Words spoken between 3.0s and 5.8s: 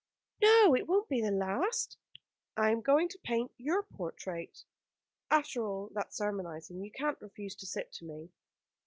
to paint your portrait. After